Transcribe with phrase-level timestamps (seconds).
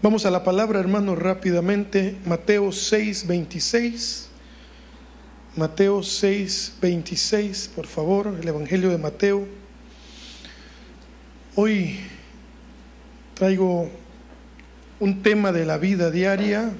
[0.00, 2.16] Vamos a la palabra, hermanos, rápidamente.
[2.24, 4.28] Mateo 6, 26.
[5.56, 9.48] Mateo 6, 26, por favor, el Evangelio de Mateo.
[11.56, 11.98] Hoy
[13.34, 13.90] traigo
[15.00, 16.70] un tema de la vida diaria.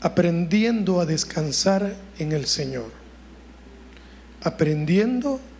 [0.00, 2.90] Aprendiendo a descansar en el Señor.
[4.42, 5.51] Aprendiendo a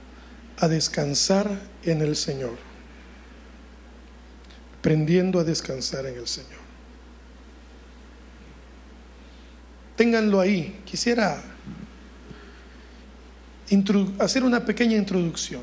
[0.60, 2.56] descansar en el Señor.
[4.78, 6.60] Aprendiendo a descansar en el Señor.
[9.96, 10.80] Ténganlo ahí.
[10.84, 11.42] Quisiera
[14.18, 15.62] hacer una pequeña introducción.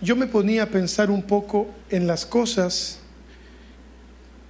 [0.00, 3.00] Yo me ponía a pensar un poco en las cosas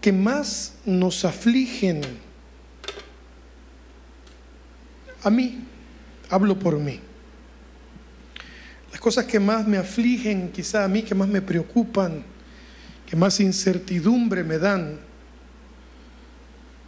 [0.01, 2.03] que más nos afligen
[5.23, 5.59] a mí,
[6.31, 7.01] hablo por mí.
[9.01, 12.25] Cosas que más me afligen, quizá a mí, que más me preocupan,
[13.07, 14.99] que más incertidumbre me dan,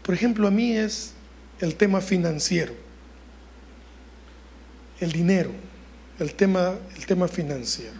[0.02, 1.12] por ejemplo, a mí es
[1.60, 2.74] el tema financiero,
[4.98, 5.52] el dinero,
[6.18, 7.94] el tema, el tema financiero.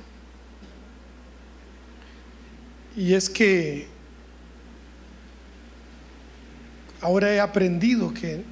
[2.97, 3.86] Y es que
[7.00, 8.42] ahora he aprendido que,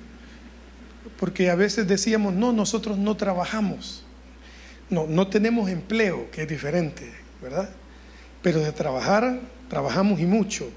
[1.18, 4.04] porque a veces decíamos, no, nosotros no trabajamos.
[4.90, 7.68] No, no tenemos empleo, que es diferente, ¿verdad?
[8.42, 10.68] Pero de trabajar, trabajamos y mucho.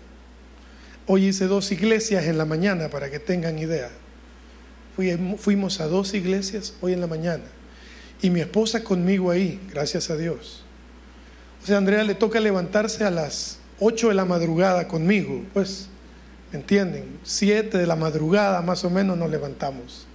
[1.08, 3.90] Hoy hice dos iglesias en la mañana para que tengan idea.
[5.38, 7.44] fuimos a dos iglesias hoy en la mañana.
[8.22, 10.64] Y mi esposa conmigo ahí, gracias a Dios.
[11.64, 15.44] O sea, Andrea le toca levantarse a las 8 de la madrugada conmigo.
[15.54, 15.88] Pues,
[16.52, 17.20] ¿me entienden?
[17.24, 20.06] 7 de la madrugada más o menos nos levantamos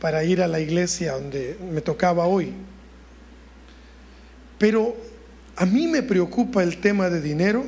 [0.00, 2.52] para ir a la iglesia donde me tocaba hoy.
[4.58, 4.96] Pero
[5.56, 7.64] a mí me preocupa el tema de dinero,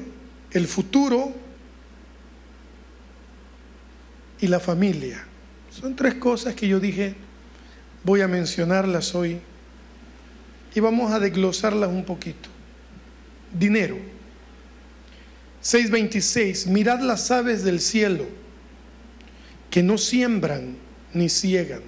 [0.51, 1.35] el futuro
[4.41, 5.25] y la familia.
[5.71, 7.15] Son tres cosas que yo dije,
[8.05, 9.39] voy a mencionarlas hoy
[10.75, 12.49] y vamos a desglosarlas un poquito.
[13.53, 13.99] Dinero.
[15.63, 16.67] 6.26.
[16.67, 18.27] Mirad las aves del cielo,
[19.71, 20.77] que no siembran
[21.13, 21.83] ni ciegan,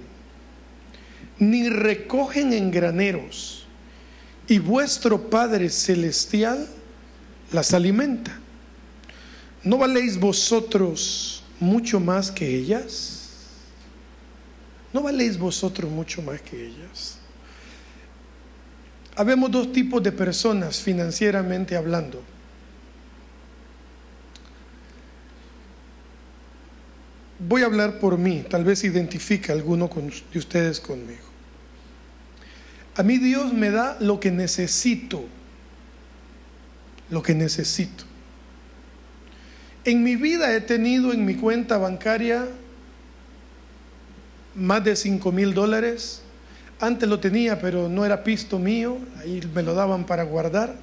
[1.39, 3.60] ni recogen en graneros
[4.47, 6.67] y vuestro Padre Celestial
[7.51, 8.37] las alimenta.
[9.63, 13.21] ¿No valéis vosotros mucho más que ellas?
[14.91, 17.17] ¿No valéis vosotros mucho más que ellas?
[19.15, 22.23] Habemos dos tipos de personas financieramente hablando.
[27.39, 29.89] Voy a hablar por mí, tal vez identifica alguno
[30.31, 31.30] de ustedes conmigo.
[32.95, 35.23] A mí Dios me da lo que necesito,
[37.09, 38.03] lo que necesito.
[39.83, 42.47] En mi vida he tenido en mi cuenta bancaria
[44.55, 46.21] más de 5 mil dólares.
[46.79, 50.75] Antes lo tenía, pero no era pisto mío, ahí me lo daban para guardar.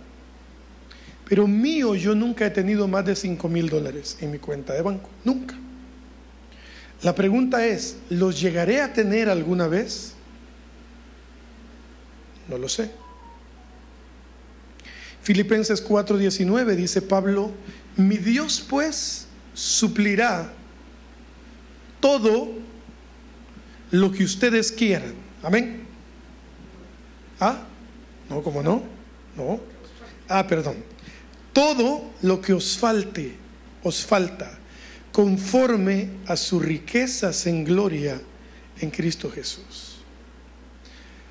[1.28, 4.82] Pero mío yo nunca he tenido más de 5 mil dólares en mi cuenta de
[4.82, 5.54] banco, nunca.
[7.02, 10.14] La pregunta es, ¿los llegaré a tener alguna vez?
[12.48, 12.90] No lo sé.
[15.22, 17.52] Filipenses 4:19 dice Pablo,
[17.96, 20.52] mi Dios pues suplirá
[22.00, 22.48] todo
[23.90, 25.14] lo que ustedes quieran.
[25.42, 25.86] Amén.
[27.40, 27.64] ¿Ah?
[28.30, 28.82] No, ¿cómo no?
[29.36, 29.60] No.
[30.28, 30.76] Ah, perdón.
[31.52, 33.34] Todo lo que os falte,
[33.82, 34.58] os falta,
[35.12, 38.20] conforme a sus riquezas en gloria
[38.80, 39.97] en Cristo Jesús.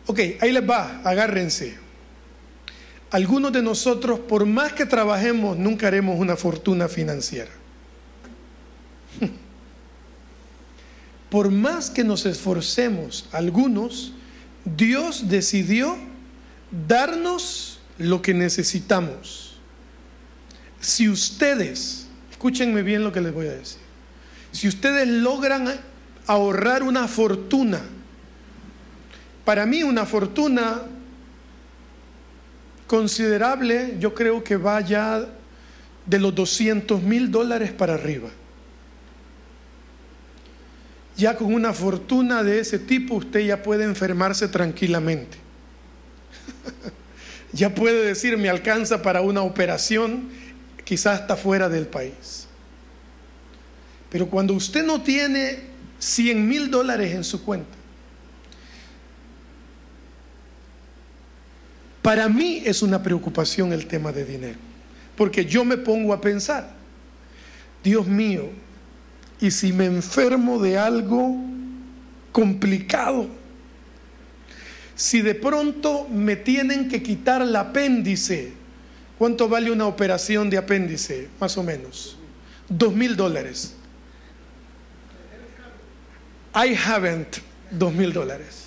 [0.07, 1.78] Ok, ahí les va, agárrense.
[3.12, 7.51] Algunos de nosotros, por más que trabajemos, nunca haremos una fortuna financiera.
[11.29, 14.13] Por más que nos esforcemos, algunos,
[14.63, 15.97] Dios decidió
[16.88, 19.57] darnos lo que necesitamos.
[20.80, 23.80] Si ustedes, escúchenme bien lo que les voy a decir,
[24.51, 25.68] si ustedes logran
[26.27, 27.81] ahorrar una fortuna,
[29.47, 30.81] para mí una fortuna
[32.85, 35.25] considerable, yo creo que va ya
[36.05, 38.27] de los 200 mil dólares para arriba.
[41.15, 45.38] Ya con una fortuna de ese tipo usted ya puede enfermarse tranquilamente.
[47.53, 50.27] ya puede decir, me alcanza para una operación,
[50.83, 52.47] quizás hasta fuera del país.
[54.09, 55.59] Pero cuando usted no tiene
[55.99, 57.76] 100 mil dólares en su cuenta,
[62.07, 64.57] Para mí es una preocupación el tema de dinero,
[65.18, 66.71] porque yo me pongo a pensar,
[67.83, 68.48] Dios mío,
[69.42, 71.36] ¿y si me enfermo de algo
[72.31, 73.27] complicado?
[74.95, 78.54] Si de pronto me tienen que quitar el apéndice,
[79.18, 81.27] ¿cuánto vale una operación de apéndice?
[81.42, 82.18] Más o menos.
[82.69, 83.75] Dos mil dólares.
[86.56, 87.39] I haven't
[87.69, 88.67] dos mil dólares.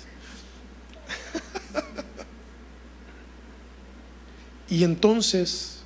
[4.71, 5.83] Y entonces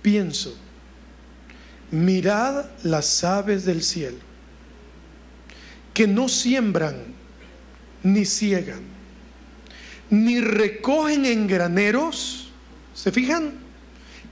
[0.00, 0.56] pienso,
[1.90, 4.16] mirad las aves del cielo,
[5.92, 6.96] que no siembran
[8.02, 8.94] ni ciegan
[10.10, 12.50] ni recogen en graneros.
[12.94, 13.54] ¿Se fijan?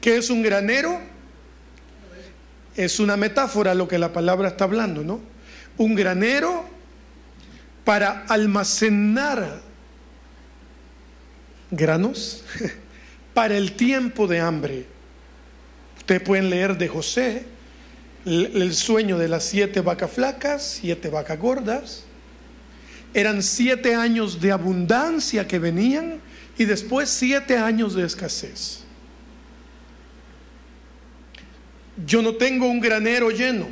[0.00, 1.00] ¿Qué es un granero?
[2.76, 5.20] Es una metáfora lo que la palabra está hablando, ¿no?
[5.76, 6.64] Un granero
[7.84, 9.60] para almacenar
[11.70, 12.44] granos
[13.34, 14.86] para el tiempo de hambre.
[15.98, 17.44] Ustedes pueden leer de José
[18.24, 22.04] el sueño de las siete vacas flacas, siete vacas gordas
[23.14, 26.20] eran siete años de abundancia que venían
[26.56, 28.80] y después siete años de escasez.
[32.06, 33.68] Yo no tengo un granero lleno,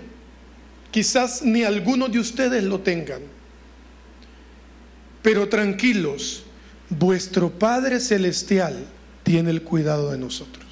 [0.90, 3.22] quizás ni alguno de ustedes lo tengan,
[5.22, 6.44] pero tranquilos,
[6.90, 8.84] vuestro Padre Celestial
[9.30, 10.66] tiene el cuidado de nosotros.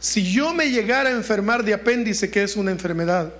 [0.00, 3.34] Si yo me llegara a enfermar de apéndice, que es una enfermedad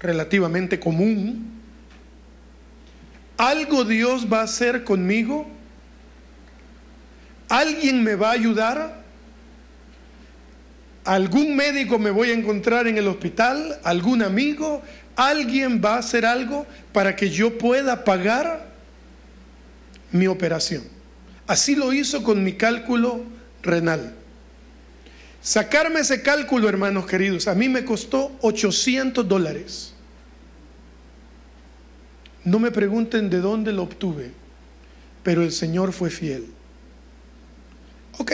[0.00, 1.56] relativamente común,
[3.36, 5.46] ¿Algo Dios va a hacer conmigo?
[7.48, 9.02] ¿Alguien me va a ayudar?
[11.04, 13.78] ¿Algún médico me voy a encontrar en el hospital?
[13.84, 14.82] ¿Algún amigo?
[15.16, 18.66] ¿Alguien va a hacer algo para que yo pueda pagar
[20.12, 20.95] mi operación?
[21.46, 23.22] Así lo hizo con mi cálculo
[23.62, 24.14] renal.
[25.42, 29.92] Sacarme ese cálculo, hermanos queridos, a mí me costó 800 dólares.
[32.44, 34.30] No me pregunten de dónde lo obtuve,
[35.22, 36.46] pero el Señor fue fiel.
[38.18, 38.32] Ok,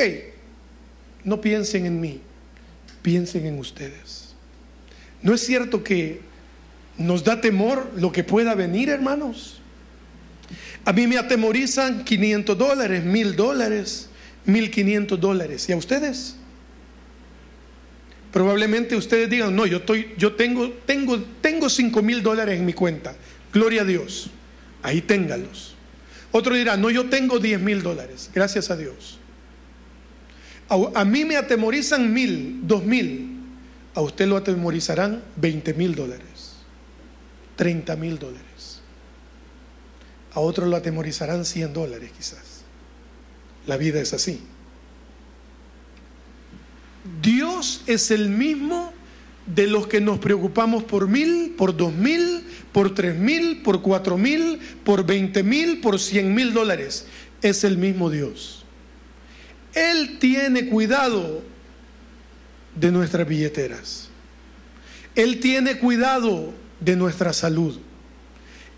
[1.25, 2.21] no piensen en mí,
[3.01, 4.35] piensen en ustedes.
[5.23, 6.21] ¿No es cierto que
[6.99, 9.62] nos da temor lo que pueda venir, hermanos?
[10.85, 14.09] A mí me atemorizan 500 dólares, 1000 dólares,
[14.47, 15.69] 1500 dólares.
[15.69, 16.37] ¿Y a ustedes?
[18.33, 23.15] Probablemente ustedes digan, no, yo, tengo, tengo, tengo 5 mil dólares en mi cuenta.
[23.53, 24.31] Gloria a Dios.
[24.83, 25.75] Ahí téngalos.
[26.33, 28.31] Otro dirá, no, yo tengo 10 mil dólares.
[28.35, 29.19] Gracias a Dios.
[30.95, 33.29] A, mí me atemorizan mil, dos mil.
[33.95, 36.57] A usted lo atemorizarán 20 mil dólares.
[37.57, 38.52] 30 mil dólares.
[40.35, 42.63] A otro lo atemorizarán 100 dólares quizás.
[43.67, 44.41] La vida es así.
[47.21, 48.93] Dios es el mismo
[49.47, 54.17] de los que nos preocupamos por mil, por dos mil, por tres mil, por cuatro
[54.17, 57.07] mil, por veinte mil, por cien mil dólares.
[57.43, 58.65] Es el mismo Dios.
[59.75, 61.43] Él tiene cuidado
[62.77, 64.09] de nuestras billeteras.
[65.15, 67.79] Él tiene cuidado de nuestra salud.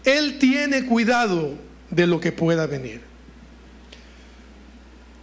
[0.04, 1.54] Él tiene cuidado
[1.90, 3.00] de lo que pueda venir.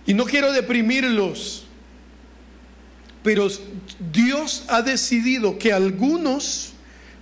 [0.06, 1.66] Y no quiero deprimirlos
[3.24, 3.48] pero
[4.12, 6.74] Dios ha decidido que algunos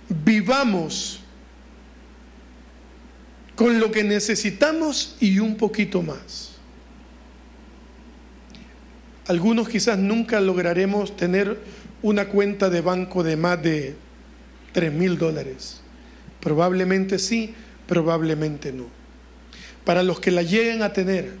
[0.08, 1.20] vivamos
[3.54, 6.52] con lo que necesitamos y un poquito más.
[9.26, 11.58] Algunos quizás nunca lograremos tener
[12.02, 13.94] una cuenta de banco de más de
[14.72, 15.79] 3 mil dólares.
[16.40, 17.54] Probablemente sí,
[17.86, 18.86] probablemente no.
[19.84, 21.32] Para los que la lleguen a tener,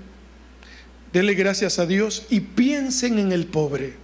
[1.12, 3.94] denle gracias a Dios y piensen en el pobre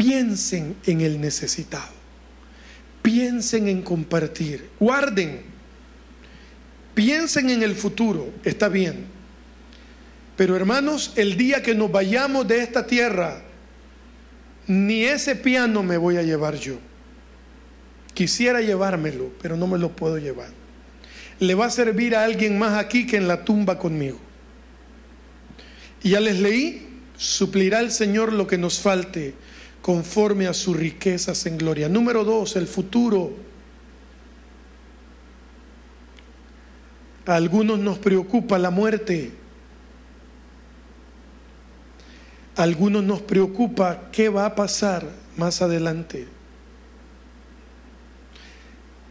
[0.00, 1.92] piensen en el necesitado,
[3.02, 5.42] piensen en compartir, guarden,
[6.94, 9.04] piensen en el futuro, está bien.
[10.38, 13.42] Pero hermanos, el día que nos vayamos de esta tierra,
[14.66, 16.78] ni ese piano me voy a llevar yo.
[18.14, 20.48] Quisiera llevármelo, pero no me lo puedo llevar.
[21.38, 24.18] Le va a servir a alguien más aquí que en la tumba conmigo.
[26.02, 29.34] Y ya les leí, suplirá el Señor lo que nos falte
[29.82, 31.88] conforme a sus riquezas en gloria.
[31.88, 33.32] Número dos, el futuro.
[37.26, 39.32] A algunos nos preocupa la muerte.
[42.56, 46.39] A algunos nos preocupa qué va a pasar más adelante.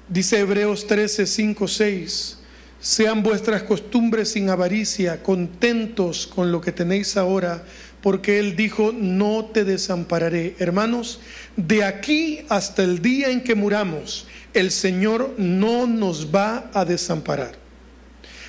[0.09, 2.37] Dice Hebreos 13, 5, 6.
[2.79, 7.63] Sean vuestras costumbres sin avaricia, contentos con lo que tenéis ahora,
[8.01, 10.55] porque Él dijo, no te desampararé.
[10.57, 11.19] Hermanos,
[11.55, 14.25] de aquí hasta el día en que muramos,
[14.55, 17.59] el Señor no nos va a desamparar.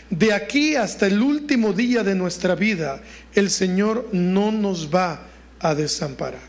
[0.09, 3.03] De aquí hasta el último día de nuestra vida,
[3.35, 5.27] el Señor no nos va
[5.59, 6.49] a desamparar.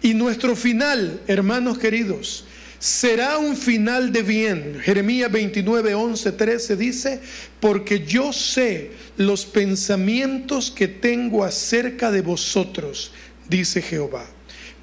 [0.00, 2.46] Y nuestro final, hermanos queridos,
[2.84, 4.78] será un final de bien.
[4.78, 7.20] Jeremías 29, 11, 13 dice,
[7.58, 13.12] porque yo sé los pensamientos que tengo acerca de vosotros,
[13.48, 14.26] dice Jehová.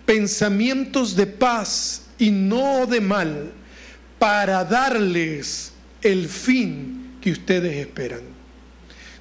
[0.08, 3.52] Pensamientos de paz y no de mal,
[4.18, 8.22] para darles el fin que ustedes esperan.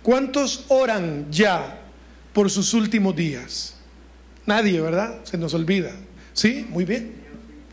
[0.03, 1.83] ¿Cuántos oran ya
[2.33, 3.75] por sus últimos días?
[4.47, 5.23] Nadie, ¿verdad?
[5.25, 5.95] Se nos olvida.
[6.33, 6.65] ¿Sí?
[6.71, 7.13] Muy bien.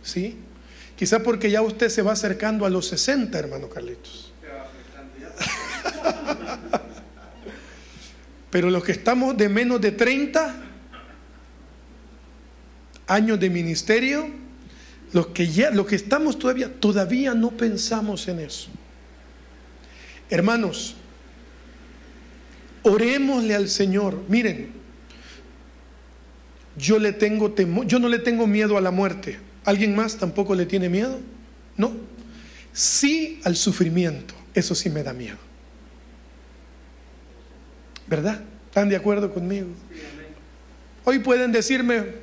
[0.03, 0.35] ¿Sí?
[0.97, 4.33] Quizá porque ya usted se va acercando a los 60, hermano Carlitos.
[8.49, 10.55] Pero los que estamos de menos de 30
[13.05, 14.27] años de ministerio,
[15.13, 18.69] los que ya, los que estamos todavía, todavía no pensamos en eso.
[20.31, 20.95] Hermanos,
[22.81, 24.23] orémosle al Señor.
[24.27, 24.71] Miren,
[26.75, 29.46] yo le tengo temor, yo no le tengo miedo a la muerte.
[29.67, 31.19] ¿Alguien más tampoco le tiene miedo?
[31.75, 31.91] No.
[32.71, 35.36] Sí al sufrimiento, eso sí me da miedo.
[38.07, 38.41] ¿Verdad?
[38.67, 39.67] ¿Están de acuerdo conmigo?
[41.03, 42.13] Hoy pueden decirme,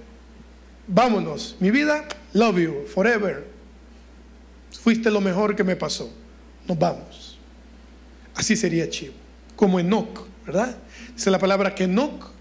[0.88, 3.44] vámonos, mi vida, love you, forever.
[4.80, 6.10] Fuiste lo mejor que me pasó.
[6.66, 7.38] Nos vamos.
[8.34, 9.12] Así sería chivo.
[9.54, 10.78] Como Enoch, ¿verdad?
[11.14, 12.33] Dice la palabra que Enoch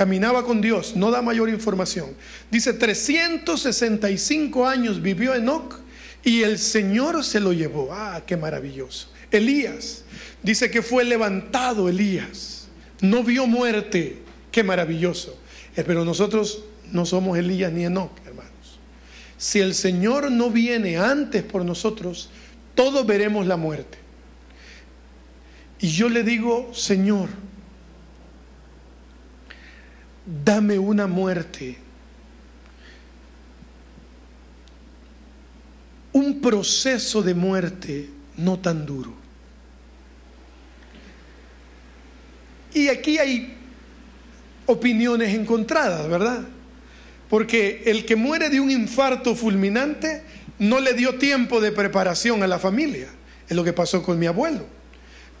[0.00, 2.16] caminaba con Dios, no da mayor información.
[2.50, 5.78] Dice, 365 años vivió Enoch
[6.24, 7.90] y el Señor se lo llevó.
[7.92, 9.10] Ah, qué maravilloso.
[9.30, 10.04] Elías,
[10.42, 12.68] dice que fue levantado Elías,
[13.02, 15.38] no vio muerte, qué maravilloso.
[15.76, 18.80] Eh, pero nosotros no somos Elías ni Enoch, hermanos.
[19.36, 22.30] Si el Señor no viene antes por nosotros,
[22.74, 23.98] todos veremos la muerte.
[25.78, 27.28] Y yo le digo, Señor,
[30.44, 31.76] dame una muerte,
[36.12, 39.14] un proceso de muerte no tan duro.
[42.72, 43.56] Y aquí hay
[44.66, 46.44] opiniones encontradas, ¿verdad?
[47.28, 50.22] Porque el que muere de un infarto fulminante
[50.60, 53.08] no le dio tiempo de preparación a la familia.
[53.48, 54.66] Es lo que pasó con mi abuelo.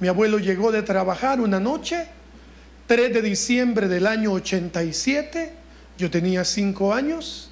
[0.00, 2.08] Mi abuelo llegó de trabajar una noche
[2.90, 5.52] 3 de diciembre del año 87,
[5.96, 7.48] yo tenía 5 años,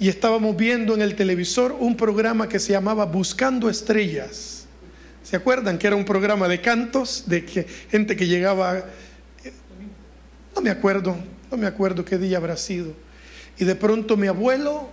[0.00, 4.64] y estábamos viendo en el televisor un programa que se llamaba Buscando Estrellas.
[5.22, 9.52] ¿Se acuerdan que era un programa de cantos, de que, gente que llegaba, eh,
[10.56, 11.18] no me acuerdo,
[11.50, 12.94] no me acuerdo qué día habrá sido.
[13.58, 14.88] Y de pronto mi abuelo,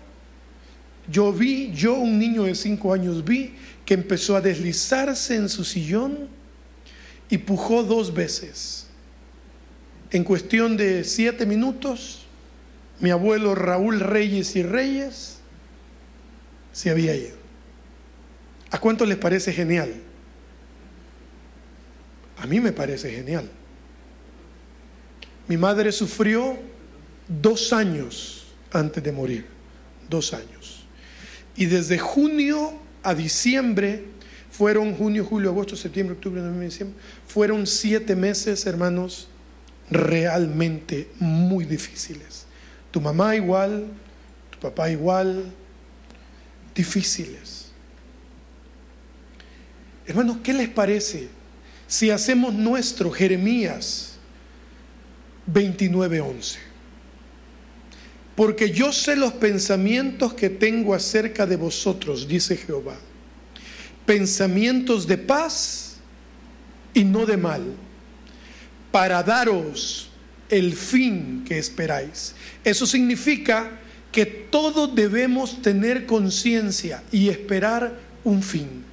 [1.10, 3.54] yo vi, yo un niño de 5 años vi
[3.86, 6.28] que empezó a deslizarse en su sillón
[7.30, 8.89] y pujó dos veces
[10.12, 12.26] en cuestión de siete minutos,
[13.00, 15.38] mi abuelo Raúl Reyes y Reyes
[16.72, 17.38] se había ido.
[18.72, 19.94] ¿A cuánto les parece genial?
[22.38, 23.50] A mí me parece genial.
[25.48, 26.58] Mi madre sufrió
[27.28, 29.46] dos años antes de morir,
[30.10, 30.86] dos años.
[31.56, 32.74] Y desde junio
[33.04, 34.06] a diciembre,
[34.52, 36.98] fueron junio, julio, agosto, septiembre, octubre, noviembre, diciembre,
[37.28, 39.28] fueron siete meses, hermanos,
[39.90, 42.46] realmente muy difíciles.
[42.92, 43.88] Tu mamá igual,
[44.52, 45.52] tu papá igual,
[46.76, 47.72] difíciles.
[50.06, 51.28] Hermanos, ¿qué les parece
[51.88, 54.18] si hacemos nuestro Jeremías
[55.52, 56.58] 29:11?
[58.36, 62.96] Porque yo sé los pensamientos que tengo acerca de vosotros, dice Jehová.
[64.06, 65.98] Pensamientos de paz
[66.94, 67.64] y no de mal
[68.92, 70.10] para daros
[70.50, 72.36] el fin que esperáis.
[72.64, 73.72] Eso significa
[74.12, 77.94] que todos debemos tener conciencia y esperar
[78.24, 78.84] un fin.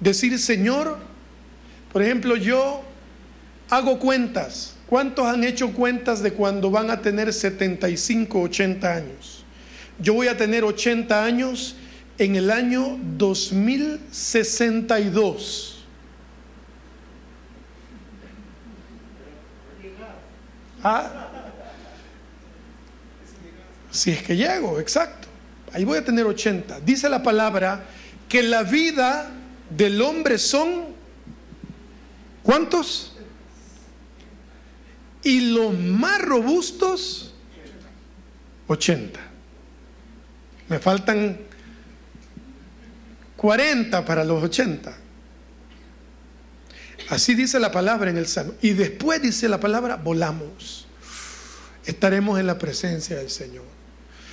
[0.00, 0.98] Decir, Señor,
[1.92, 2.82] por ejemplo, yo
[3.70, 4.74] hago cuentas.
[4.86, 9.44] ¿Cuántos han hecho cuentas de cuando van a tener 75, 80 años?
[9.98, 11.76] Yo voy a tener 80 años
[12.18, 15.71] en el año 2062.
[20.82, 21.28] ¿Ah?
[23.90, 25.28] Si es que llego, exacto.
[25.72, 26.80] Ahí voy a tener 80.
[26.80, 27.84] Dice la palabra
[28.28, 29.30] que la vida
[29.70, 30.92] del hombre son
[32.42, 33.12] ¿Cuántos?
[35.22, 37.32] Y los más robustos,
[38.66, 39.20] 80.
[40.68, 41.38] Me faltan
[43.36, 44.92] 40 para los 80.
[47.08, 48.54] Así dice la palabra en el Salmo.
[48.62, 50.86] Y después dice la palabra, volamos.
[51.84, 53.64] Estaremos en la presencia del Señor.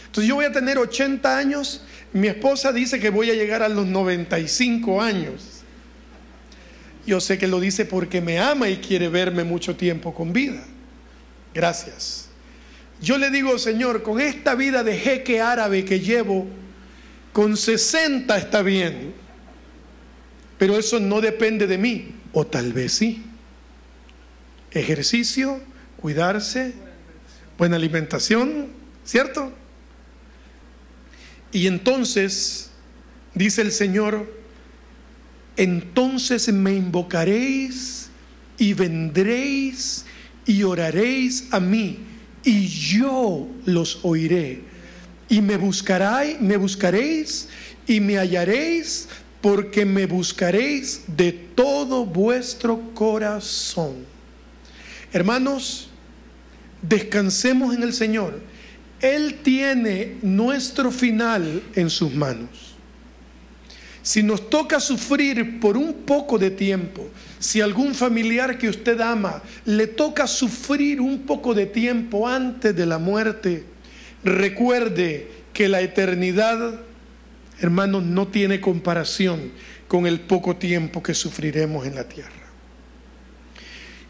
[0.05, 1.81] Entonces yo voy a tener 80 años.
[2.13, 5.61] Mi esposa dice que voy a llegar a los 95 años.
[7.05, 10.63] Yo sé que lo dice porque me ama y quiere verme mucho tiempo con vida.
[11.53, 12.29] Gracias.
[13.01, 16.47] Yo le digo, Señor, con esta vida de jeque árabe que llevo,
[17.33, 19.13] con 60 está bien.
[20.57, 22.18] Pero eso no depende de mí.
[22.33, 23.23] O tal vez sí.
[24.71, 25.59] Ejercicio,
[25.97, 26.73] cuidarse,
[27.57, 28.67] buena alimentación,
[29.03, 29.51] ¿cierto?
[31.51, 32.69] Y entonces,
[33.33, 34.31] dice el Señor,
[35.57, 38.09] entonces me invocaréis
[38.57, 40.05] y vendréis
[40.45, 41.99] y oraréis a mí
[42.43, 44.61] y yo los oiré.
[45.27, 47.49] Y me buscaréis, me buscaréis
[47.87, 49.07] y me hallaréis
[49.41, 54.05] porque me buscaréis de todo vuestro corazón.
[55.13, 55.89] Hermanos,
[56.81, 58.39] descansemos en el Señor.
[59.01, 62.75] Él tiene nuestro final en sus manos.
[64.01, 69.41] Si nos toca sufrir por un poco de tiempo, si algún familiar que usted ama
[69.65, 73.65] le toca sufrir un poco de tiempo antes de la muerte,
[74.23, 76.79] recuerde que la eternidad,
[77.61, 79.51] hermanos, no tiene comparación
[79.87, 82.31] con el poco tiempo que sufriremos en la tierra.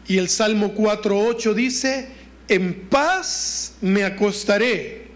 [0.06, 2.08] Y el Salmo 4.8 dice,
[2.48, 5.08] en paz me acostaré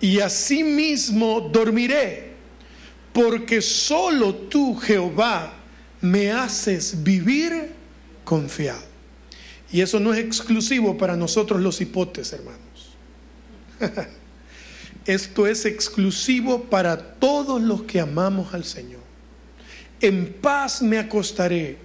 [0.00, 2.32] y asimismo dormiré
[3.12, 5.54] porque solo tú, Jehová,
[6.00, 7.72] me haces vivir
[8.24, 8.92] confiado.
[9.70, 12.96] Y eso no es exclusivo para nosotros los hipotes, hermanos.
[15.06, 19.00] Esto es exclusivo para todos los que amamos al Señor.
[20.00, 21.78] En paz me acostaré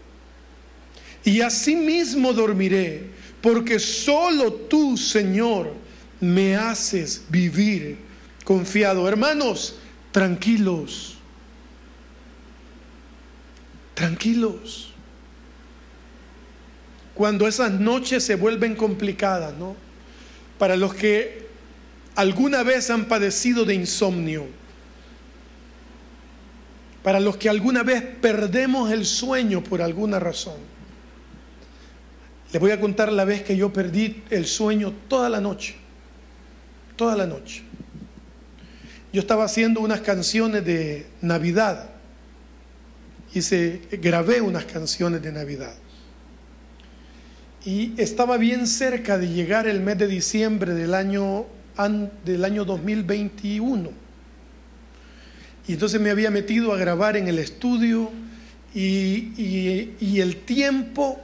[1.24, 5.74] y asimismo dormiré, porque solo tú, Señor,
[6.20, 7.98] me haces vivir
[8.44, 9.08] confiado.
[9.08, 9.76] Hermanos,
[10.12, 11.18] tranquilos
[13.98, 14.94] tranquilos.
[17.16, 19.76] Cuando esas noches se vuelven complicadas, ¿no?
[20.60, 21.47] Para los que
[22.18, 24.46] alguna vez han padecido de insomnio,
[27.04, 30.58] para los que alguna vez perdemos el sueño por alguna razón.
[32.52, 35.76] Les voy a contar la vez que yo perdí el sueño toda la noche,
[36.98, 37.64] toda la noche.
[39.14, 41.92] Yo estaba haciendo unas canciones de Navidad
[43.34, 45.74] hice, grabé unas canciones de Navidad.
[47.66, 51.46] Y estaba bien cerca de llegar el mes de diciembre del año,
[52.26, 53.90] del año 2021.
[55.68, 58.12] Y entonces me había metido a grabar en el estudio
[58.74, 61.22] y, y el tiempo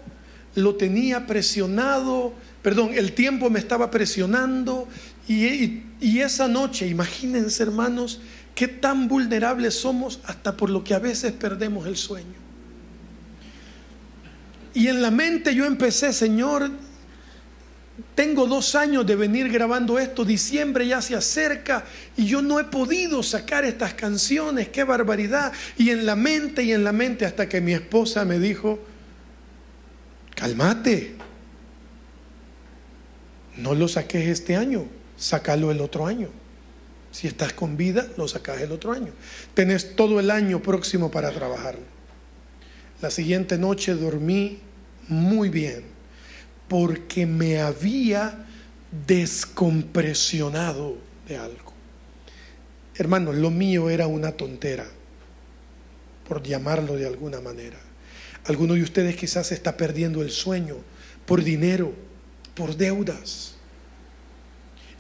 [0.56, 4.88] lo tenía presionado, perdón, el tiempo me estaba presionando
[5.28, 8.22] y, y, esa noche, imagínense hermanos,
[8.56, 12.44] qué tan vulnerables somos hasta por lo que a veces perdemos el sueño.
[14.74, 16.70] Y en la mente yo empecé, Señor,
[18.16, 21.86] tengo dos años de venir grabando esto, diciembre ya se acerca
[22.18, 25.54] y yo no he podido sacar estas canciones, qué barbaridad.
[25.78, 28.80] Y en la mente y en la mente hasta que mi esposa me dijo,
[30.36, 31.16] cálmate,
[33.58, 36.30] no lo saques este año, sácalo el otro año.
[37.12, 39.14] Si estás con vida, lo sacas el otro año.
[39.54, 41.78] Tenés todo el año próximo para trabajar.
[43.02, 44.62] La siguiente noche dormí
[45.08, 45.93] muy bien
[46.68, 48.46] porque me había
[49.08, 50.98] descompresionado
[51.28, 51.74] de algo.
[52.96, 54.86] Hermanos, lo mío era una tontera,
[56.28, 57.80] por llamarlo de alguna manera.
[58.46, 60.78] Alguno de ustedes quizás está perdiendo el sueño
[61.26, 61.94] por dinero,
[62.54, 63.54] por deudas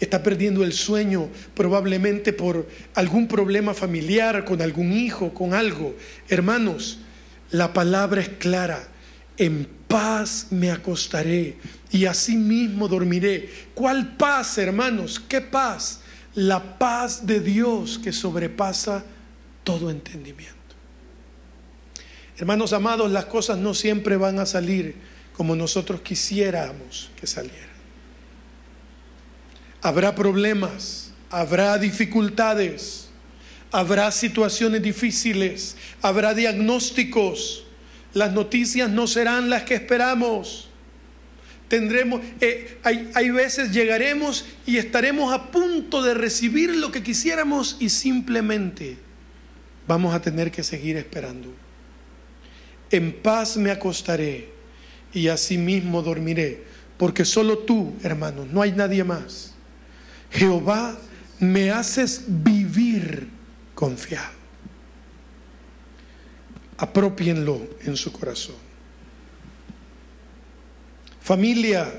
[0.03, 5.95] está perdiendo el sueño probablemente por algún problema familiar, con algún hijo, con algo.
[6.29, 6.99] Hermanos,
[7.51, 8.87] la palabra es clara.
[9.37, 11.55] En paz me acostaré
[11.91, 13.47] y así mismo dormiré.
[13.75, 15.19] ¿Cuál paz, hermanos?
[15.19, 15.99] ¿Qué paz?
[16.33, 19.05] La paz de Dios que sobrepasa
[19.63, 20.57] todo entendimiento.
[22.39, 24.95] Hermanos amados, las cosas no siempre van a salir
[25.33, 27.69] como nosotros quisiéramos que salieran.
[29.83, 33.09] Habrá problemas, habrá dificultades,
[33.71, 37.62] habrá situaciones difíciles, habrá diagnósticos.
[38.13, 40.69] Las noticias no serán las que esperamos.
[41.67, 47.77] Tendremos, eh, hay, hay veces llegaremos y estaremos a punto de recibir lo que quisiéramos
[47.79, 48.97] y simplemente
[49.87, 51.53] vamos a tener que seguir esperando.
[52.91, 54.49] En paz me acostaré
[55.13, 56.63] y asimismo dormiré,
[56.97, 59.55] porque solo tú, hermanos, no hay nadie más.
[60.29, 60.97] Jehová,
[61.39, 63.29] me haces vivir
[63.73, 64.42] confiado.
[66.77, 68.55] Apropienlo en su corazón.
[71.21, 71.91] Familia,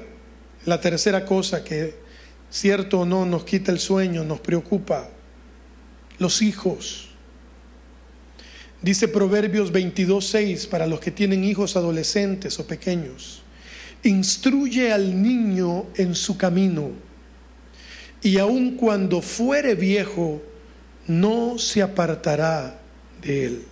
[0.67, 1.95] la tercera cosa que,
[2.51, 5.09] cierto o no, nos quita el sueño, nos preocupa.
[6.19, 7.09] Los hijos.
[8.83, 13.43] Dice Proverbios 22.6 para los que tienen hijos adolescentes o pequeños.
[14.03, 16.91] Instruye al niño en su camino
[18.25, 20.43] y aun cuando fuere viejo,
[21.07, 22.81] no se apartará
[23.23, 23.65] de él.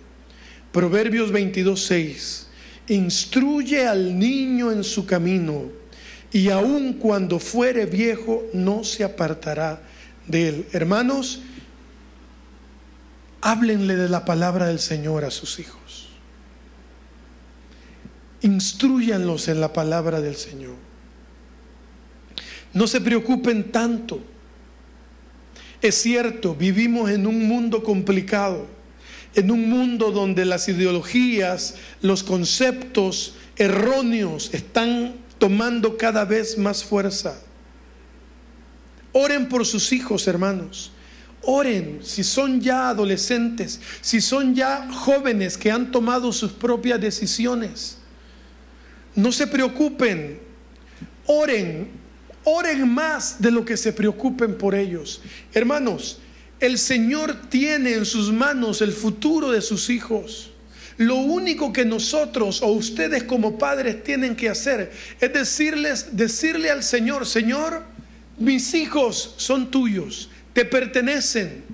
[0.73, 2.47] Proverbios 22.6
[2.87, 5.69] Instruye al niño en su camino,
[6.33, 9.81] y aun cuando fuere viejo, no se apartará
[10.27, 10.67] de él.
[10.73, 11.41] Hermanos,
[13.39, 16.09] háblenle de la palabra del Señor a sus hijos.
[18.41, 20.75] Instruyanlos en la palabra del Señor.
[22.73, 24.19] No se preocupen tanto.
[25.81, 28.82] Es cierto, vivimos en un mundo complicado
[29.35, 37.39] en un mundo donde las ideologías, los conceptos erróneos están tomando cada vez más fuerza.
[39.11, 40.91] Oren por sus hijos, hermanos.
[41.41, 47.97] Oren si son ya adolescentes, si son ya jóvenes que han tomado sus propias decisiones.
[49.15, 50.39] No se preocupen.
[51.25, 51.89] Oren,
[52.43, 55.21] oren más de lo que se preocupen por ellos.
[55.53, 56.19] Hermanos,
[56.63, 60.49] el Señor tiene en sus manos el futuro de sus hijos.
[60.95, 66.81] Lo único que nosotros o ustedes como padres tienen que hacer es decirles, decirle al
[66.81, 67.83] Señor, Señor,
[68.37, 71.65] mis hijos son tuyos, te pertenecen.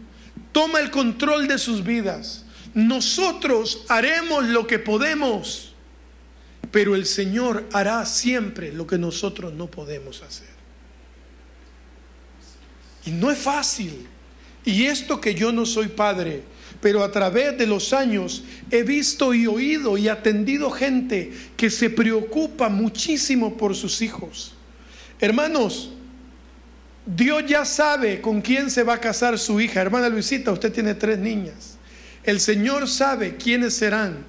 [0.52, 2.46] Toma el control de sus vidas.
[2.74, 5.76] Nosotros haremos lo que podemos,
[6.72, 10.50] pero el Señor hará siempre lo que nosotros no podemos hacer.
[13.06, 14.09] Y no es fácil.
[14.70, 16.44] Y esto que yo no soy padre,
[16.80, 21.90] pero a través de los años he visto y oído y atendido gente que se
[21.90, 24.54] preocupa muchísimo por sus hijos.
[25.20, 25.90] Hermanos,
[27.04, 29.82] Dios ya sabe con quién se va a casar su hija.
[29.82, 31.78] Hermana Luisita, usted tiene tres niñas.
[32.24, 34.24] El Señor sabe quiénes serán.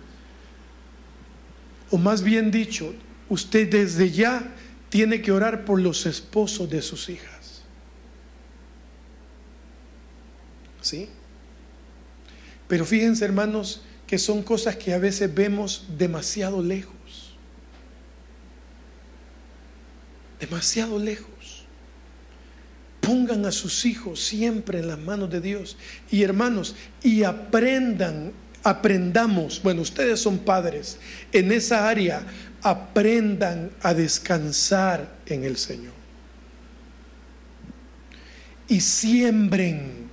[1.90, 2.94] O más bien dicho,
[3.28, 4.54] usted desde ya
[4.88, 7.39] tiene que orar por los esposos de sus hijas.
[10.80, 11.08] ¿Sí?
[12.68, 17.36] Pero fíjense, hermanos, que son cosas que a veces vemos demasiado lejos.
[20.38, 21.64] Demasiado lejos.
[23.00, 25.76] Pongan a sus hijos siempre en las manos de Dios.
[26.10, 30.98] Y hermanos, y aprendan, aprendamos, bueno, ustedes son padres,
[31.32, 32.26] en esa área,
[32.62, 35.94] aprendan a descansar en el Señor.
[38.68, 40.09] Y siembren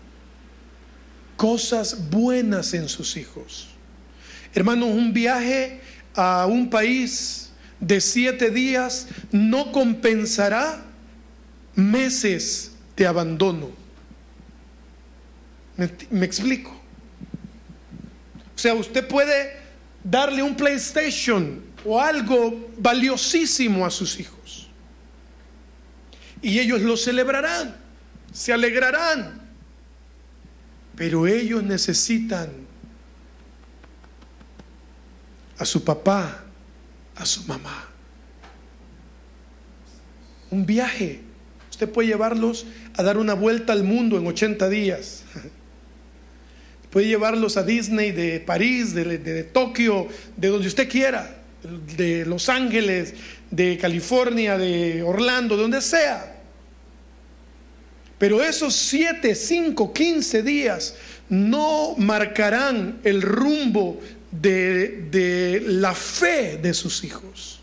[1.38, 3.70] cosas buenas en sus hijos.
[4.54, 5.80] Hermanos, un viaje
[6.16, 10.84] a un país de siete días no compensará
[11.76, 13.70] meses de abandono.
[16.10, 16.72] ¿Me, explico?
[18.56, 19.56] O sea, usted puede
[20.04, 24.68] darle un PlayStation o algo valiosísimo a sus hijos.
[26.42, 27.76] Y ellos lo celebrarán,
[28.34, 29.47] se alegrarán,
[30.98, 32.50] pero ellos necesitan
[35.60, 36.44] a su papá,
[37.16, 37.88] a su mamá.
[40.50, 41.22] Un viaje.
[41.70, 45.24] Usted puede llevarlos a dar una vuelta al mundo en 80 días.
[46.90, 50.08] Puede llevarlos a Disney de París, de, Tokio,
[50.38, 51.42] de donde usted quiera,
[51.98, 53.14] de Los Ángeles,
[53.52, 56.37] de California, de Orlando, de donde sea.
[58.18, 60.96] Pero esos 7, 5, 15 días
[61.30, 64.00] no marcarán el rumbo
[64.32, 67.60] de, la fe de sus hijos.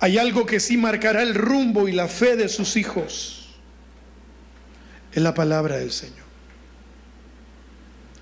[0.00, 3.48] Hay algo que sí marcará el rumbo y la fe de sus hijos.
[5.12, 6.28] Es la palabra del Señor.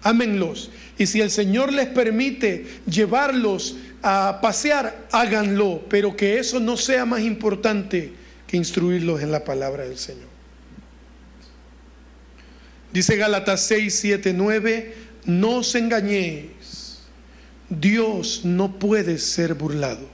[0.02, 0.70] Ámenlos.
[0.96, 5.84] Y si el Señor les permite llevarlos a pasear, háganlo.
[5.90, 8.12] Pero que eso no sea más importante
[8.46, 10.25] que instruirlos en la palabra del Señor.
[12.96, 14.94] Dice Gálatas 6, 7, 9,
[15.26, 17.00] no os engañéis,
[17.68, 20.08] Dios no puede ser burlado.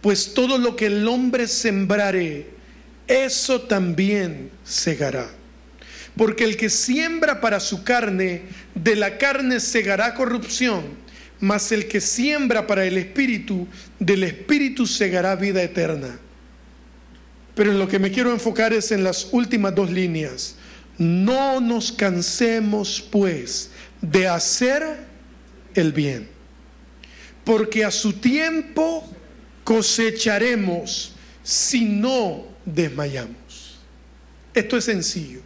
[0.00, 2.46] Pues todo lo que el hombre sembrare,
[3.06, 5.28] eso también segará.
[6.16, 10.84] Porque el que siembra para su carne, de la carne segará corrupción,
[11.38, 16.18] mas el que siembra para el espíritu, del espíritu segará vida eterna.
[17.54, 20.56] Pero en lo que me quiero enfocar es en las últimas dos líneas.
[20.98, 24.82] No nos cansemos, pues, de hacer
[25.74, 26.28] el bien,
[27.44, 29.08] porque a su tiempo
[29.64, 33.78] cosecharemos si no desmayamos.
[34.54, 35.40] Esto es sencillo.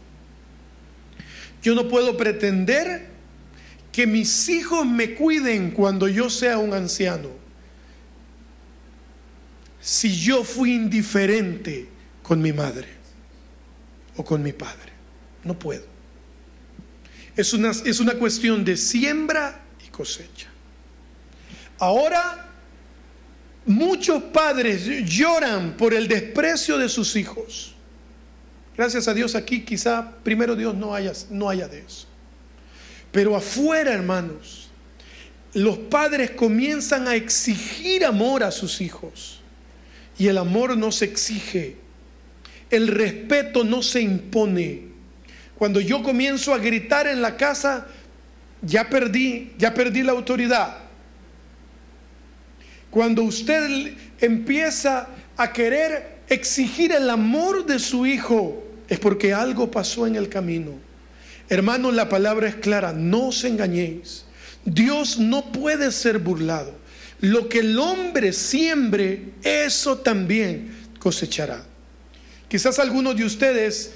[1.63, 3.09] Yo no puedo pretender
[3.93, 7.43] que mis hijos me cuiden cuando yo sea un anciano
[9.81, 11.89] si yo fui indiferente
[12.23, 12.89] con mi madre
[14.17, 14.92] o con mi padre.
[15.45, 15.85] No puedo.
[17.37, 20.49] Es una, es una cuestión de siembra y cosecha.
[21.79, 22.49] Ahora,
[23.67, 27.75] muchos padres lloran por el desprecio de sus hijos.
[28.77, 32.07] Gracias a Dios aquí quizá primero Dios no haya, no haya de eso.
[33.11, 34.71] Pero afuera, hermanos,
[35.55, 39.41] los padres comienzan a exigir amor a sus hijos.
[40.19, 41.77] Y el amor no se exige,
[42.71, 44.92] el respeto no se impone.
[45.63, 47.87] Cuando yo comienzo a gritar en la casa,
[48.63, 50.79] ya perdí, ya perdí la autoridad.
[52.91, 60.05] Cuando usted empieza a querer exigir el amor de su hijo, es porque algo pasó
[60.05, 60.73] en el camino.
[61.49, 64.25] Hermanos, la palabra es clara, no os engañéis.
[64.65, 66.75] Dios no puede ser burlado.
[67.21, 71.63] Lo que el hombre siembre, eso también cosechará.
[72.49, 73.93] Quizás algunos de ustedes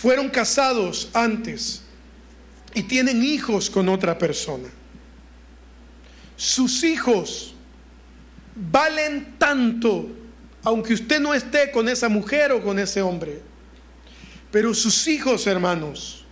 [0.00, 1.82] fueron casados antes
[2.72, 4.70] y tienen hijos con otra persona.
[6.36, 7.52] Sus hijos
[8.54, 10.08] valen tanto,
[10.62, 13.42] aunque usted no esté con esa mujer o con ese hombre.
[14.50, 16.24] Pero sus hijos, hermanos,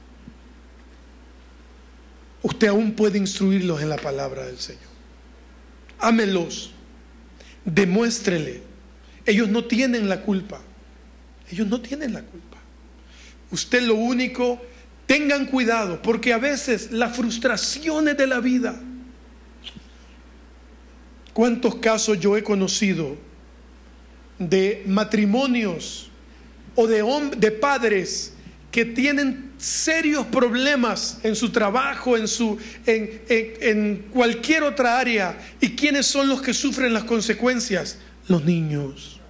[2.43, 4.81] usted aún puede instruirlos en la palabra del Señor.
[5.99, 6.71] Ámelos,
[7.67, 8.63] demuéstrele.
[9.27, 10.59] Ellos no tienen la culpa.
[11.51, 12.48] Ellos no tienen la culpa.
[13.51, 14.61] Usted lo único,
[15.07, 18.81] tengan cuidado, porque a veces las frustraciones de la vida,
[21.33, 23.17] ¿cuántos casos yo he conocido
[24.39, 26.11] de matrimonios
[26.75, 27.03] o de,
[27.37, 28.35] de padres
[28.71, 35.39] que tienen serios problemas en su trabajo, en, su, en, en, cualquier otra área.
[35.61, 37.99] ¿Y quiénes son los que sufren las consecuencias?
[38.29, 39.21] Los niños,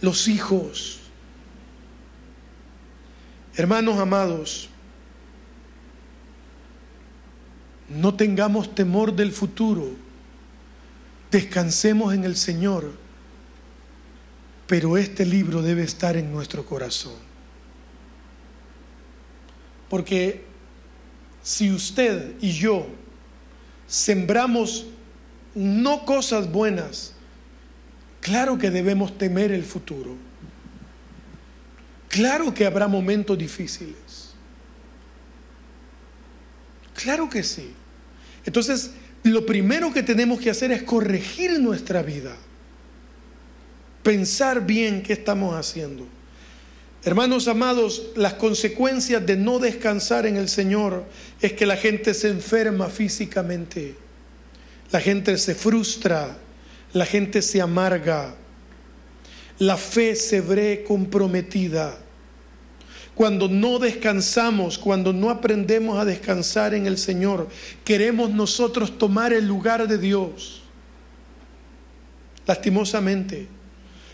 [0.00, 0.98] los hijos.
[3.54, 4.70] Hermanos amados,
[7.88, 9.90] no tengamos temor del futuro,
[11.30, 12.92] descansemos en el Señor,
[14.66, 17.12] pero este libro debe estar en nuestro corazón.
[19.90, 20.44] Porque
[21.42, 22.86] si usted y yo
[23.86, 24.86] sembramos
[25.54, 27.12] no cosas buenas,
[28.22, 30.16] claro que debemos temer el futuro.
[32.12, 34.34] Claro que habrá momentos difíciles.
[36.92, 37.72] Claro que sí.
[38.44, 38.90] Entonces,
[39.22, 42.36] lo primero que tenemos que hacer es corregir nuestra vida.
[44.02, 46.06] Pensar bien qué estamos haciendo.
[47.02, 51.06] Hermanos amados, las consecuencias de no descansar en el Señor
[51.40, 53.96] es que la gente se enferma físicamente,
[54.90, 56.36] la gente se frustra,
[56.92, 58.34] la gente se amarga,
[59.62, 61.96] la fe se ve comprometida.
[63.14, 67.48] Cuando no descansamos, cuando no aprendemos a descansar en el Señor,
[67.84, 70.62] queremos nosotros tomar el lugar de Dios.
[72.44, 73.46] Lastimosamente,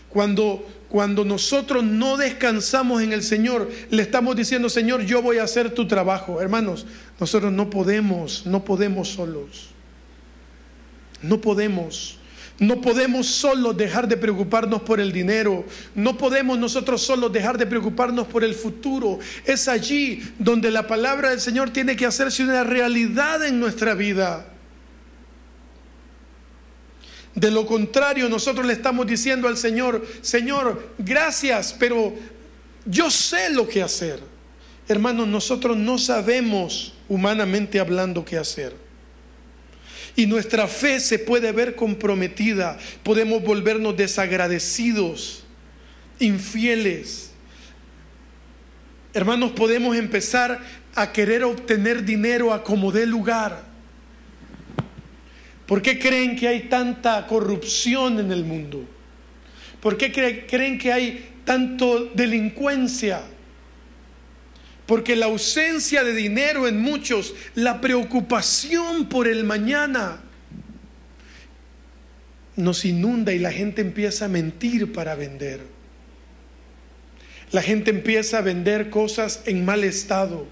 [0.09, 5.43] cuando cuando nosotros no descansamos en el Señor, le estamos diciendo, Señor, yo voy a
[5.43, 6.41] hacer tu trabajo.
[6.41, 6.87] Hermanos,
[7.19, 9.69] nosotros no podemos, no podemos solos.
[11.21, 12.18] No podemos.
[12.59, 15.65] No podemos solo dejar de preocuparnos por el dinero.
[15.95, 19.19] No podemos nosotros solo dejar de preocuparnos por el futuro.
[19.45, 24.45] Es allí donde la palabra del Señor tiene que hacerse una realidad en nuestra vida.
[27.33, 32.13] De lo contrario, nosotros le estamos diciendo al Señor, Señor, gracias, pero
[32.85, 34.19] yo sé lo que hacer.
[34.89, 38.88] Hermanos, nosotros no sabemos humanamente hablando qué hacer
[40.19, 42.77] y nuestra fe se puede ver comprometida.
[43.03, 45.45] Podemos volvernos desagradecidos,
[46.19, 47.31] infieles.
[49.13, 50.59] Hermanos, podemos empezar
[50.93, 53.63] a querer obtener dinero a como dé lugar.
[55.65, 58.83] ¿Por qué creen que hay tanta corrupción en el mundo?
[59.79, 63.21] ¿Por qué creen que hay tanto delincuencia?
[64.89, 70.19] Porque la ausencia de dinero en muchos, la preocupación por el mañana,
[72.55, 75.61] nos inunda y la gente empieza a mentir para vender.
[77.51, 80.47] La gente empieza a vender cosas en mal estado.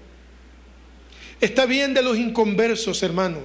[1.40, 3.40] Está bien de los inconversos, hermano.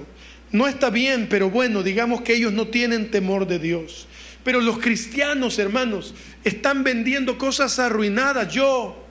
[0.52, 4.06] No está bien, pero bueno, digamos que ellos no tienen temor de Dios.
[4.44, 8.54] Pero los cristianos, hermanos, están vendiendo cosas arruinadas.
[8.54, 9.03] Yo,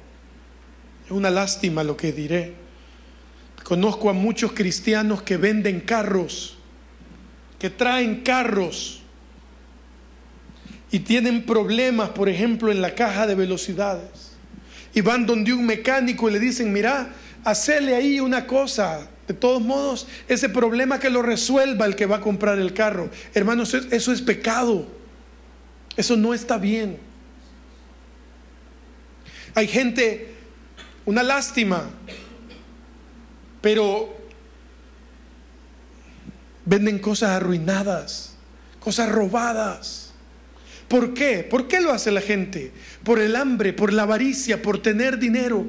[1.05, 2.53] es una lástima lo que diré.
[3.63, 6.57] Conozco a muchos cristianos que venden carros,
[7.59, 9.01] que traen carros
[10.91, 14.33] y tienen problemas, por ejemplo, en la caja de velocidades.
[14.93, 17.09] Y van donde un mecánico y le dicen, mira,
[17.43, 19.07] hacerle ahí una cosa.
[19.27, 23.09] De todos modos, ese problema que lo resuelva el que va a comprar el carro.
[23.33, 24.85] Hermanos, eso es pecado.
[25.95, 26.97] Eso no está bien.
[29.55, 30.32] Hay gente,
[31.05, 31.89] una lástima,
[33.61, 34.15] pero
[36.65, 38.35] venden cosas arruinadas,
[38.79, 40.11] cosas robadas.
[40.87, 41.43] ¿Por qué?
[41.49, 42.71] ¿Por qué lo hace la gente?
[43.03, 45.65] Por el hambre, por la avaricia, por tener dinero.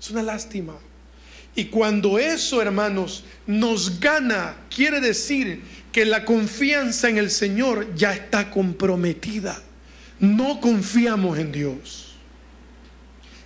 [0.00, 0.74] Es una lástima.
[1.54, 5.60] Y cuando eso, hermanos, nos gana, quiere decir
[5.92, 9.60] que la confianza en el Señor ya está comprometida.
[10.18, 12.01] No confiamos en Dios.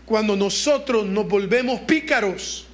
[0.07, 2.67] Cuando nosotros nos volvemos pícaros,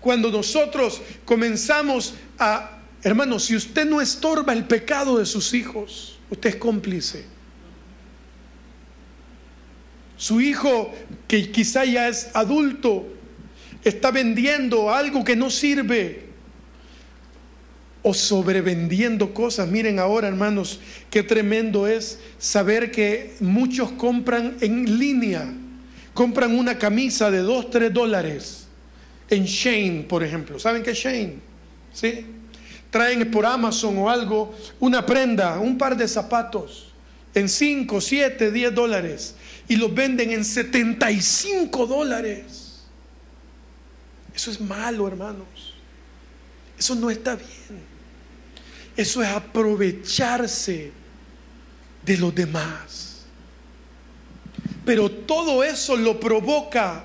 [0.00, 2.76] cuando nosotros comenzamos a
[3.06, 7.24] Hermano, si usted no estorba el pecado de sus hijos, usted es cómplice.
[10.16, 10.92] Su hijo,
[11.28, 13.06] que quizá ya es adulto,
[13.84, 16.25] está vendiendo algo que no sirve
[18.08, 19.66] o sobrevendiendo cosas.
[19.66, 20.78] Miren ahora, hermanos,
[21.10, 25.52] qué tremendo es saber que muchos compran en línea,
[26.14, 28.68] compran una camisa de 2, 3 dólares
[29.28, 30.60] en Shane, por ejemplo.
[30.60, 31.34] ¿Saben qué es Shane?
[31.92, 32.26] ¿Sí?
[32.90, 36.92] traen por Amazon o algo una prenda, un par de zapatos
[37.34, 39.34] en 5, 7, 10 dólares
[39.66, 42.84] y los venden en 75 dólares.
[44.32, 45.74] Eso es malo, hermanos.
[46.78, 47.95] Eso no está bien.
[48.96, 50.90] Eso es aprovecharse
[52.04, 53.24] de los demás.
[54.84, 57.04] Pero todo eso lo provoca,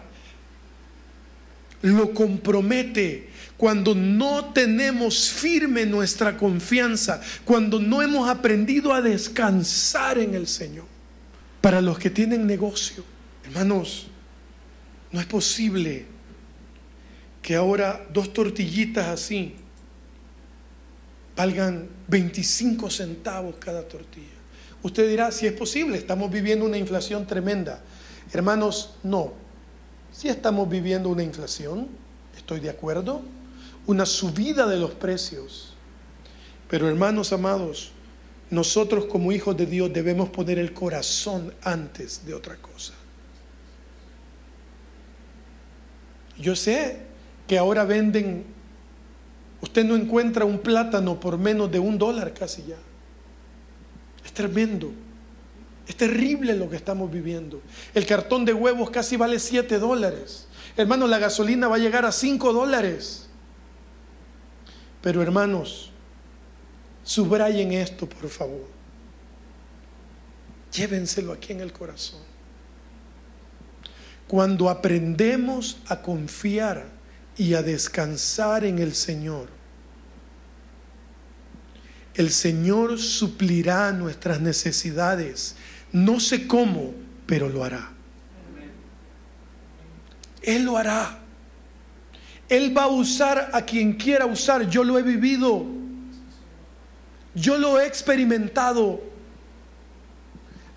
[1.82, 10.36] lo compromete cuando no tenemos firme nuestra confianza, cuando no hemos aprendido a descansar en
[10.36, 10.86] el Señor.
[11.60, 13.04] Para los que tienen negocio,
[13.45, 14.08] hermanos,
[15.12, 16.06] no es posible
[17.41, 19.56] que ahora dos tortillitas así
[21.41, 24.27] valgan 25 centavos cada tortilla.
[24.84, 27.82] Usted dirá, si es posible, estamos viviendo una inflación tremenda.
[28.32, 29.34] Hermanos, no.
[30.12, 31.88] Si estamos viviendo una inflación,
[32.38, 33.23] estoy de acuerdo,
[33.88, 35.73] una subida de los precios.
[36.69, 37.91] Pero hermanos amados,
[38.51, 42.93] nosotros como hijos de Dios debemos poner el corazón antes de otra cosa.
[46.38, 46.99] Yo sé
[47.47, 48.45] que ahora venden,
[49.62, 52.78] usted no encuentra un plátano por menos de un dólar casi ya.
[54.26, 54.91] Es tremendo.
[55.88, 57.62] Es terrible lo que estamos viviendo.
[57.93, 60.47] El cartón de huevos casi vale 7 dólares.
[60.78, 63.28] Hermanos, la gasolina va a llegar a 5 dólares.
[65.02, 65.91] Pero hermanos,
[67.04, 68.67] subrayen esto, por favor.
[70.71, 72.19] Llévenselo aquí en el corazón.
[74.28, 76.86] Cuando aprendemos a confiar
[77.41, 79.47] y a descansar en el Señor,
[82.13, 85.56] el Señor suplirá nuestras necesidades.
[85.91, 86.93] No sé cómo,
[87.25, 87.89] pero lo hará.
[90.43, 91.17] Él lo hará.
[92.47, 94.70] Él va a usar a quien quiera usar.
[94.70, 95.66] Yo lo he vivido.
[97.34, 99.01] Yo lo he experimentado.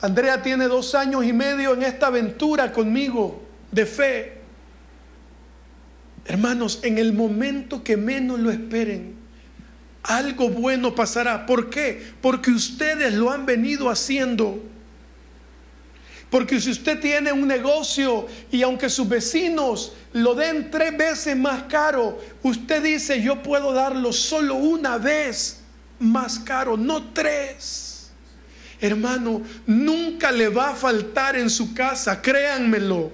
[0.00, 4.43] Andrea tiene dos años y medio en esta aventura conmigo de fe.
[6.26, 9.14] Hermanos, en el momento que menos lo esperen,
[10.02, 11.46] algo bueno pasará.
[11.46, 12.12] ¿Por qué?
[12.20, 14.62] Porque ustedes lo han venido haciendo.
[16.30, 21.64] Porque si usted tiene un negocio y aunque sus vecinos lo den tres veces más
[21.64, 25.60] caro, usted dice, yo puedo darlo solo una vez
[26.00, 28.10] más caro, no tres.
[28.80, 33.12] Hermano, nunca le va a faltar en su casa, créanmelo.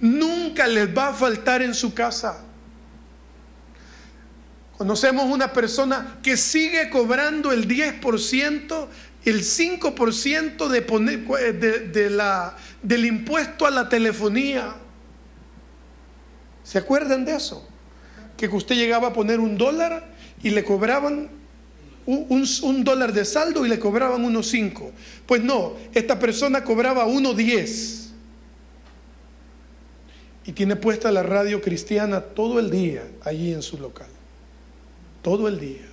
[0.00, 2.42] Nunca les va a faltar en su casa.
[4.76, 8.86] Conocemos una persona que sigue cobrando el 10%,
[9.24, 14.74] el 5% de de, la, del impuesto a la telefonía.
[16.62, 17.66] ¿Se acuerdan de eso?
[18.36, 21.30] Que usted llegaba a poner un dólar y le cobraban
[22.06, 24.92] un, dólar de saldo y le cobraban unos 5.
[25.26, 28.05] Pues no, esta persona cobraba 1.10
[30.46, 34.06] y tiene puesta la radio cristiana todo el día allí en su local.
[35.22, 35.86] Todo el día.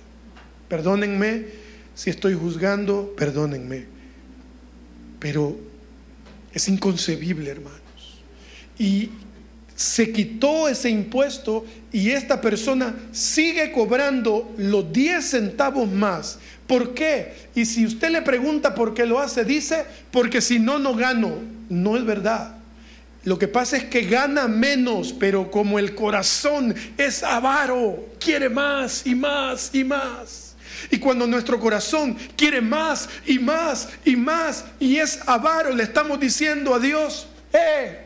[0.68, 1.46] Perdónenme
[1.94, 3.86] si estoy juzgando, perdónenme.
[5.18, 5.56] Pero
[6.52, 7.80] es inconcebible, hermanos.
[8.78, 9.10] Y
[9.74, 16.38] se quitó ese impuesto y esta persona sigue cobrando los 10 centavos más.
[16.68, 17.32] ¿Por qué?
[17.56, 21.38] Y si usted le pregunta por qué lo hace, dice, porque si no, no gano.
[21.68, 22.63] No es verdad.
[23.24, 29.06] Lo que pasa es que gana menos, pero como el corazón es avaro, quiere más
[29.06, 30.54] y más y más.
[30.90, 36.20] Y cuando nuestro corazón quiere más y más y más y es avaro, le estamos
[36.20, 38.00] diciendo a Dios, eh,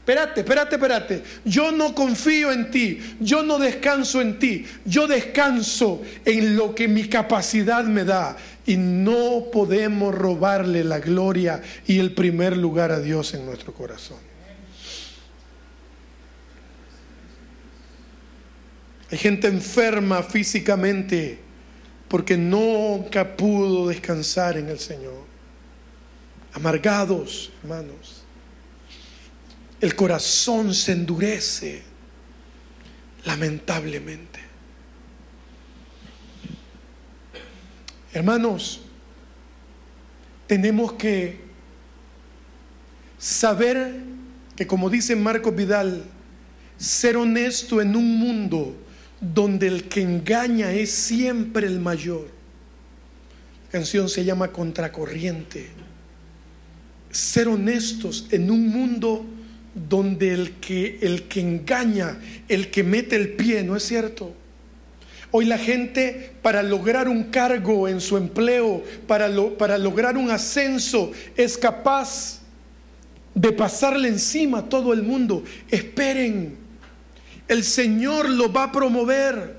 [0.00, 6.02] espérate, espérate, espérate, yo no confío en ti, yo no descanso en ti, yo descanso
[6.26, 8.36] en lo que mi capacidad me da.
[8.66, 14.27] Y no podemos robarle la gloria y el primer lugar a Dios en nuestro corazón.
[19.10, 21.38] Hay gente enferma físicamente
[22.08, 25.24] porque nunca pudo descansar en el Señor.
[26.52, 28.24] Amargados, hermanos.
[29.80, 31.82] El corazón se endurece,
[33.24, 34.40] lamentablemente.
[38.12, 38.80] Hermanos,
[40.46, 41.40] tenemos que
[43.18, 43.94] saber
[44.56, 46.04] que, como dice Marco Vidal,
[46.76, 48.76] ser honesto en un mundo
[49.20, 52.28] donde el que engaña es siempre el mayor.
[53.66, 55.68] La canción se llama Contracorriente.
[57.10, 59.24] Ser honestos en un mundo
[59.74, 64.34] donde el que, el que engaña, el que mete el pie, ¿no es cierto?
[65.30, 71.12] Hoy la gente para lograr un cargo en su empleo, para, para lograr un ascenso,
[71.36, 72.40] es capaz
[73.34, 75.44] de pasarle encima a todo el mundo.
[75.70, 76.56] Esperen,
[77.48, 79.56] el Señor lo va a promover.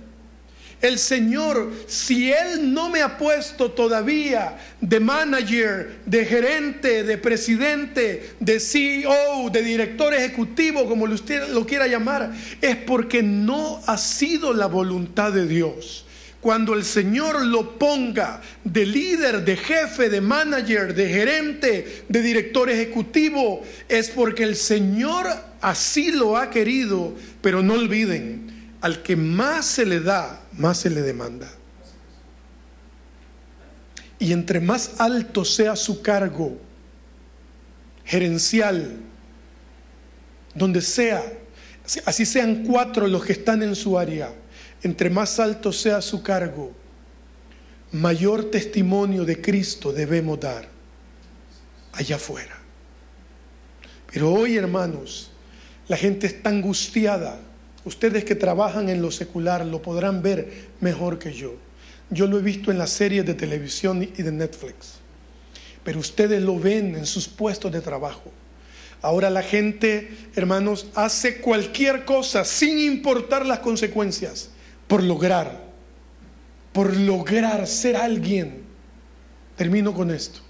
[0.82, 8.36] El Señor, si Él no me ha puesto todavía de manager, de gerente, de presidente,
[8.40, 12.32] de CEO, de director ejecutivo, como usted lo quiera llamar,
[12.62, 16.06] es porque no ha sido la voluntad de Dios.
[16.40, 22.70] Cuando el Señor lo ponga de líder, de jefe, de manager, de gerente, de director
[22.70, 29.66] ejecutivo, es porque el Señor así lo ha querido, pero no olviden, al que más
[29.66, 31.50] se le da, más se le demanda.
[34.20, 36.58] Y entre más alto sea su cargo
[38.06, 38.98] gerencial,
[40.54, 41.24] donde sea,
[42.06, 44.34] así sean cuatro los que están en su área,
[44.84, 46.74] entre más alto sea su cargo,
[47.92, 50.68] mayor testimonio de Cristo debemos dar
[51.94, 52.58] allá afuera.
[54.12, 55.32] Pero hoy, hermanos,
[55.90, 57.40] la gente está angustiada.
[57.84, 61.56] Ustedes que trabajan en lo secular lo podrán ver mejor que yo.
[62.12, 65.00] Yo lo he visto en las series de televisión y de Netflix.
[65.84, 68.32] Pero ustedes lo ven en sus puestos de trabajo.
[69.02, 74.50] Ahora la gente, hermanos, hace cualquier cosa sin importar las consecuencias
[74.88, 75.60] por lograr,
[76.72, 78.62] por lograr ser alguien.
[79.56, 80.42] Termino con esto.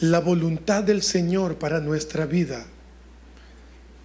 [0.00, 2.66] La voluntad del Señor para nuestra vida,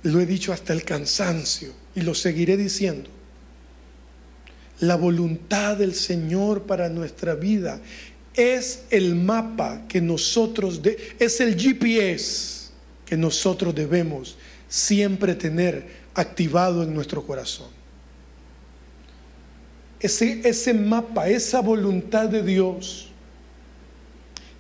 [0.04, 3.10] lo he dicho hasta el cansancio y lo seguiré diciendo.
[4.80, 7.82] La voluntad del Señor para nuestra vida
[8.34, 12.70] es el mapa que nosotros, de, es el GPS
[13.06, 14.38] que nosotros debemos
[14.70, 17.68] siempre tener activado en nuestro corazón.
[20.00, 23.09] Ese, ese mapa, esa voluntad de Dios,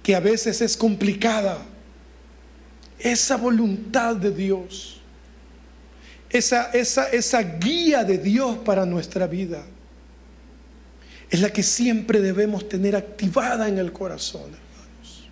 [0.03, 1.65] que a veces es complicada,
[2.99, 4.99] esa voluntad de Dios,
[6.29, 9.63] esa, esa, esa guía de Dios para nuestra vida,
[11.29, 15.27] es la que siempre debemos tener activada en el corazón, hermanos.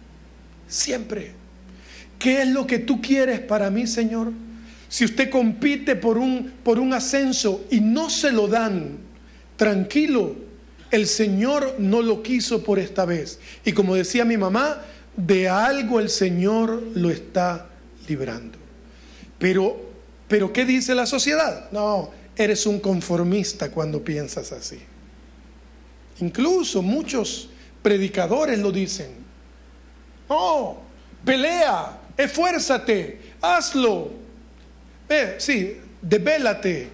[0.67, 1.31] Siempre.
[2.19, 4.31] ¿Qué es lo que tú quieres para mí, Señor?
[4.89, 8.97] Si usted compite por un, por un ascenso y no se lo dan,
[9.55, 10.46] tranquilo,
[10.91, 13.39] el Señor no lo quiso por esta vez.
[13.65, 14.81] Y como decía mi mamá,
[15.15, 17.67] de algo el Señor lo está
[18.07, 18.57] librando.
[19.39, 19.77] Pero,
[20.27, 21.69] pero ¿qué dice la sociedad?
[21.71, 24.79] No, eres un conformista cuando piensas así.
[26.19, 27.49] Incluso muchos
[27.81, 29.09] predicadores lo dicen.
[30.27, 30.77] Oh,
[31.23, 34.11] pelea, esfuérzate, hazlo.
[35.09, 36.89] Eh, sí, debélate,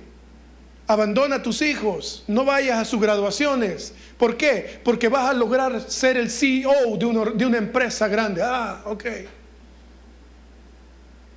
[0.88, 3.94] abandona a tus hijos, no vayas a sus graduaciones.
[4.18, 4.80] ¿Por qué?
[4.84, 8.42] Porque vas a lograr ser el CEO de una, de una empresa grande.
[8.44, 9.06] Ah, ok.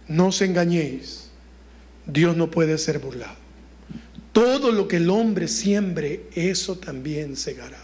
[0.09, 1.31] No os engañéis,
[2.07, 3.35] Dios no puede ser burlado.
[4.33, 7.81] Todo lo que el hombre siembre, eso también segará.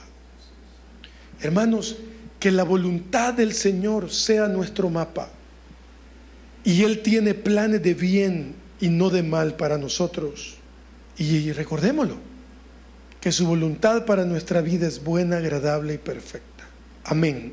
[1.40, 1.96] Hermanos,
[2.38, 5.30] que la voluntad del Señor sea nuestro mapa.
[6.64, 10.56] Y Él tiene planes de bien y no de mal para nosotros.
[11.18, 12.16] Y recordémoslo,
[13.20, 16.66] que su voluntad para nuestra vida es buena, agradable y perfecta.
[17.04, 17.52] Amén.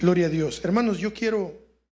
[0.00, 0.60] Gloria a Dios.
[0.64, 1.59] Hermanos, yo quiero...